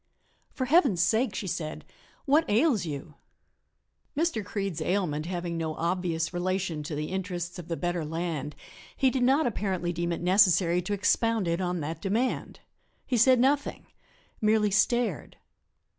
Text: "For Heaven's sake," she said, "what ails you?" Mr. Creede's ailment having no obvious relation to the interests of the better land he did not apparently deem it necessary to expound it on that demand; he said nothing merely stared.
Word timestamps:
"For 0.49 0.65
Heaven's 0.65 0.99
sake," 1.03 1.35
she 1.35 1.45
said, 1.45 1.85
"what 2.25 2.49
ails 2.49 2.87
you?" 2.87 3.13
Mr. 4.17 4.43
Creede's 4.43 4.81
ailment 4.81 5.27
having 5.27 5.57
no 5.59 5.75
obvious 5.75 6.33
relation 6.33 6.81
to 6.81 6.95
the 6.95 7.09
interests 7.11 7.59
of 7.59 7.67
the 7.67 7.77
better 7.77 8.03
land 8.03 8.55
he 8.97 9.11
did 9.11 9.21
not 9.21 9.45
apparently 9.45 9.93
deem 9.93 10.11
it 10.11 10.21
necessary 10.21 10.81
to 10.81 10.93
expound 10.93 11.47
it 11.47 11.61
on 11.61 11.81
that 11.81 12.01
demand; 12.01 12.61
he 13.05 13.15
said 13.15 13.39
nothing 13.39 13.85
merely 14.41 14.71
stared. 14.71 15.37